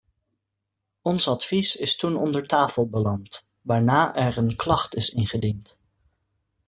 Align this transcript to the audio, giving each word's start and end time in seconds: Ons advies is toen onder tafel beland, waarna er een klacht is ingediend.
Ons 1.01 1.27
advies 1.27 1.75
is 1.75 1.95
toen 1.97 2.15
onder 2.15 2.47
tafel 2.47 2.89
beland, 2.89 3.53
waarna 3.61 4.15
er 4.15 4.37
een 4.37 4.55
klacht 4.55 4.95
is 4.95 5.09
ingediend. 5.09 5.79